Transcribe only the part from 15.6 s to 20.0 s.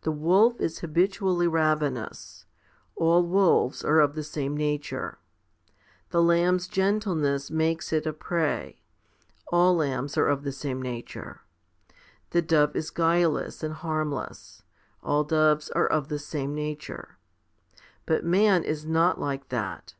are of the same nature. But man is not like that.